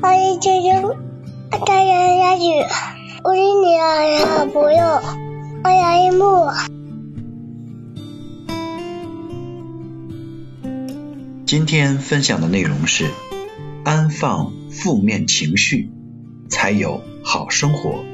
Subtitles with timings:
[0.00, 0.94] 我是猪猪，
[1.66, 2.44] 大人下去，
[3.24, 5.02] 我是你的好朋友，
[5.64, 6.46] 我叫一木。
[11.44, 13.10] 今天分享的内容是：
[13.84, 15.90] 安放负面情绪，
[16.48, 18.04] 才有好生活。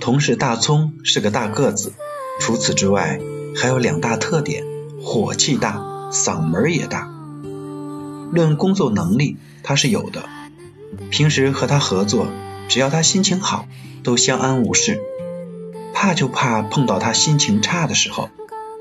[0.00, 1.92] 同事大葱是个大个子，
[2.40, 3.20] 除此之外
[3.54, 4.64] 还有两大特点：
[5.02, 7.15] 火气大，嗓门也大。
[8.30, 10.24] 论工作能力，他是有的。
[11.10, 12.26] 平时和他合作，
[12.68, 13.66] 只要他心情好，
[14.02, 15.00] 都相安无事。
[15.92, 18.28] 怕就怕碰到他心情差的时候，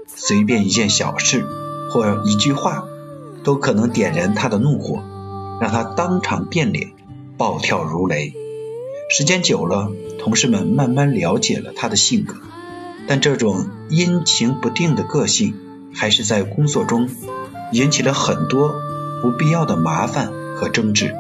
[0.08, 1.46] 随便一件小事
[1.90, 2.86] 或一句话，
[3.44, 5.04] 都可能点燃他的怒火，
[5.62, 6.92] 让他当场变脸，
[7.38, 8.34] 暴跳如雷。
[9.10, 12.36] 时间久了，同事们慢慢了解了他的性格，
[13.08, 15.54] 但这种阴晴不定的个性，
[15.94, 17.10] 还是在工作中
[17.72, 18.76] 引起了很多
[19.26, 21.16] 不必要的麻烦和争执。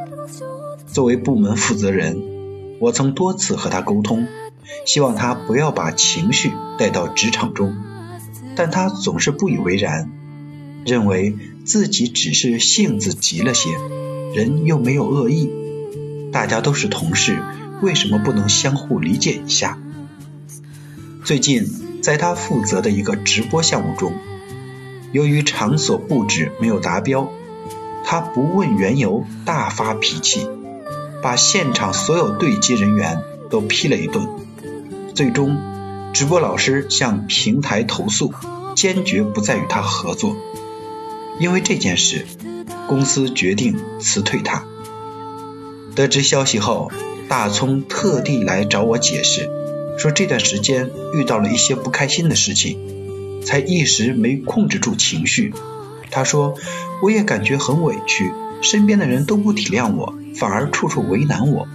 [0.86, 2.22] 作为部门负责人，
[2.80, 4.28] 我曾多次和他沟通，
[4.86, 7.76] 希望他不要把情绪带到职场中，
[8.56, 10.12] 但他总是不以为然，
[10.86, 13.72] 认为自己只是性子急了些，
[14.36, 15.50] 人又没有恶意，
[16.32, 17.40] 大家都是同事。
[17.82, 19.80] 为什么不能相互理解一下？
[21.24, 21.66] 最近
[22.04, 24.14] 在他负责的一个直播项目中，
[25.12, 27.32] 由于场所布置没有达标，
[28.06, 30.48] 他不问缘由大发脾气，
[31.22, 34.28] 把现场所有对接人员都批了一顿。
[35.14, 35.58] 最终，
[36.14, 38.34] 直播老师向平台投诉，
[38.76, 40.36] 坚决不再与他合作。
[41.40, 42.26] 因为这件事，
[42.88, 44.64] 公司决定辞退他。
[45.96, 46.92] 得知消息后。
[47.28, 49.50] 大葱特地来找我解释，
[49.98, 55.52] 说这段时间遇到了一些不开心的事情，才一时没控制住情绪。
[56.12, 56.56] 他说
[57.02, 61.68] ：“我也感觉很委屈，身边的人都不体谅我，反而处处为难我。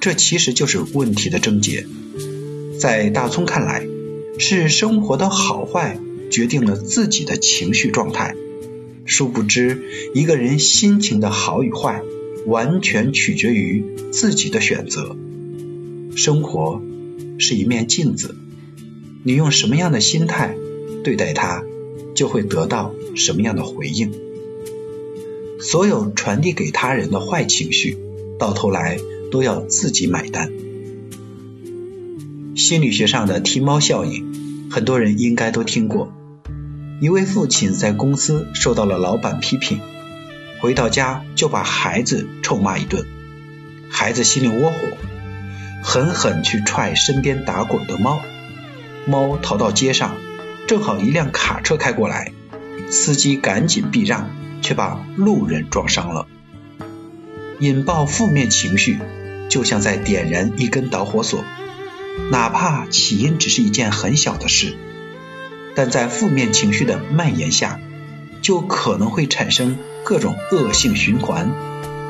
[0.00, 1.86] 这其实就是问题的症结。
[2.80, 3.86] 在大葱看来，
[4.38, 5.98] 是生活的好坏
[6.30, 8.34] 决定了自己的情绪状态。
[9.06, 9.82] 殊不知，
[10.14, 12.02] 一个人心情的好与坏。”
[12.46, 13.82] 完全取决于
[14.12, 15.16] 自己的选择。
[16.14, 16.82] 生活
[17.38, 18.36] 是一面镜子，
[19.22, 20.54] 你用什么样的心态
[21.02, 21.62] 对待它，
[22.14, 24.12] 就会得到什么样的回应。
[25.60, 27.96] 所有传递给他人的坏情绪，
[28.38, 28.98] 到头来
[29.30, 30.52] 都要自己买单。
[32.56, 36.12] 心理学上的踢猫效应，很多人应该都听过。
[37.00, 39.80] 一位父亲在公司受到了老板批评。
[40.60, 43.04] 回到家就把孩子臭骂一顿，
[43.90, 44.76] 孩子心里窝火，
[45.82, 48.22] 狠狠去踹身边打滚的猫，
[49.06, 50.16] 猫逃到街上，
[50.66, 52.32] 正好一辆卡车开过来，
[52.90, 54.30] 司机赶紧避让，
[54.62, 56.26] 却把路人撞伤了。
[57.60, 58.98] 引爆负面情绪，
[59.48, 61.44] 就像在点燃一根导火索，
[62.30, 64.76] 哪怕起因只是一件很小的事，
[65.74, 67.80] 但在负面情绪的蔓延下。
[68.42, 71.50] 就可能会产生各种恶性循环，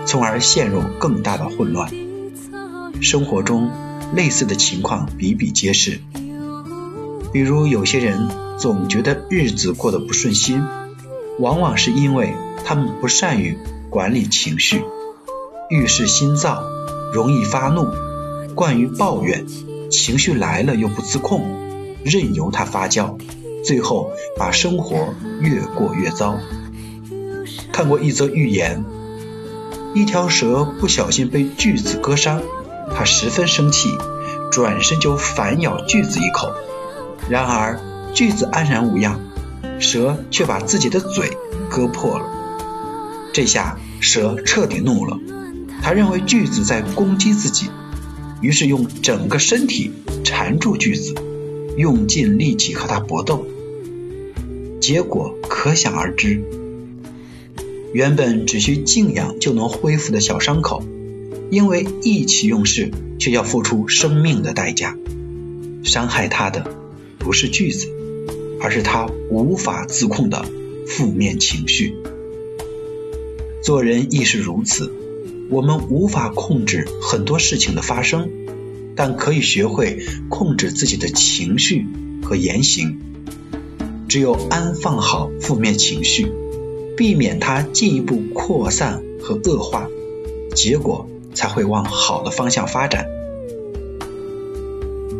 [0.04, 1.92] 从而陷入更大的混乱。
[3.00, 3.70] 生活中
[4.16, 6.00] 类似的情况比比皆是，
[7.32, 8.28] 比如有些人
[8.58, 10.62] 总觉得日子过得不顺心，
[11.38, 12.34] 往往是因为
[12.64, 13.58] 他们不善于
[13.90, 14.82] 管理情绪，
[15.70, 16.62] 遇事心躁，
[17.12, 17.88] 容易发怒，
[18.54, 19.46] 惯于抱怨，
[19.90, 21.42] 情绪来了又不自控，
[22.04, 23.18] 任由它发酵。
[23.64, 26.38] 最后把生活越过越糟。
[27.72, 28.84] 看过一则寓言，
[29.94, 32.42] 一条蛇不小心被锯子割伤，
[32.94, 33.96] 它十分生气，
[34.50, 36.52] 转身就反咬锯子一口。
[37.30, 37.80] 然而
[38.14, 39.20] 锯子安然无恙，
[39.80, 41.36] 蛇却把自己的嘴
[41.68, 42.24] 割破了。
[43.32, 45.18] 这下蛇彻底怒了，
[45.82, 47.68] 他认为锯子在攻击自己，
[48.40, 49.90] 于是用整个身体
[50.24, 51.14] 缠住锯子，
[51.76, 53.44] 用尽力气和它搏斗。
[54.80, 56.40] 结果可想而知，
[57.92, 60.84] 原本只需静养就能恢复的小伤口，
[61.50, 64.96] 因为意气用事，却要付出生命的代价。
[65.82, 66.64] 伤害他的
[67.18, 67.88] 不是句子，
[68.64, 70.42] 而是他无法自控的
[70.86, 71.94] 负面情绪。
[73.62, 74.90] 做人亦是如此，
[75.50, 78.30] 我们无法控制很多事情的发生，
[78.96, 81.84] 但可以学会控制自己的情绪
[82.22, 82.98] 和言行。
[84.08, 86.32] 只有安放好负面情绪，
[86.96, 89.88] 避免它进一步扩散和恶化，
[90.54, 93.08] 结果才会往好的方向发展。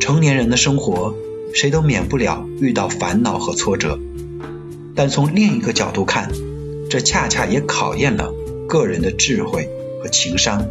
[0.00, 1.14] 成年人的生活，
[1.54, 4.00] 谁都免不了遇到烦恼和挫折，
[4.96, 6.32] 但从另一个角度看，
[6.90, 8.34] 这恰恰也考验了
[8.68, 9.70] 个人的智慧
[10.02, 10.66] 和情商。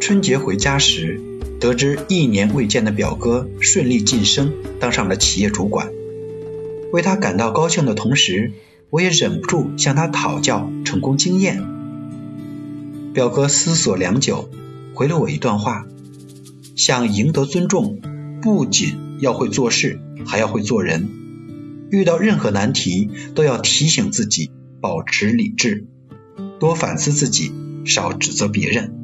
[0.00, 1.20] 春节回家时，
[1.60, 5.88] 得知一年未见的表哥顺利晋升，当上了企业主管，
[6.92, 8.52] 为他感到高兴的同时，
[8.90, 11.62] 我也忍不住向他讨教成功经验。
[13.14, 14.50] 表哥思索良久，
[14.94, 15.86] 回了我一段话：
[16.74, 18.00] 想赢得尊重，
[18.42, 21.08] 不仅要会做事，还要会做人。
[21.90, 24.50] 遇到任何难题，都要提醒自己
[24.80, 25.86] 保持理智，
[26.58, 27.52] 多反思自己，
[27.84, 28.94] 少指责别人。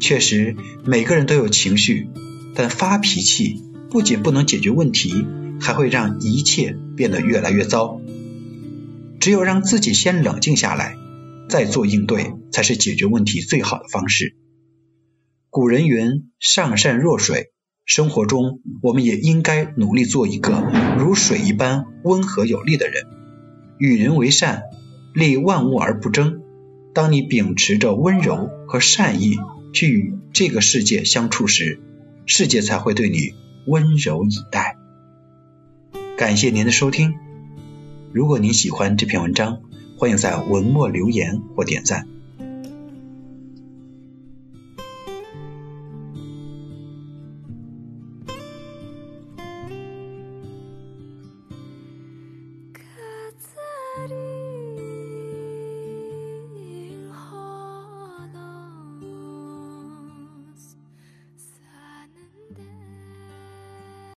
[0.00, 0.54] 确实，
[0.84, 2.08] 每个人都有情绪，
[2.54, 5.26] 但发脾气不仅不能解决问题，
[5.60, 8.00] 还会让一切变得越来越糟。
[9.18, 10.94] 只有让自己先冷静下来，
[11.48, 14.36] 再做应对，才是解决问题最好的方式。
[15.50, 17.50] 古人云：“上善若水。”
[17.88, 20.62] 生活中，我们也应该努力做一个
[20.98, 23.06] 如水一般温和有力的人，
[23.78, 24.64] 与人为善，
[25.14, 26.42] 利万物而不争。
[26.92, 29.38] 当你秉持着温柔和善意
[29.72, 31.80] 去与这个世界相处时，
[32.26, 33.32] 世界才会对你
[33.66, 34.76] 温柔以待。
[36.18, 37.14] 感谢您的收听。
[38.12, 39.62] 如果您喜欢这篇文章，
[39.96, 42.06] 欢迎在文末留言或点赞。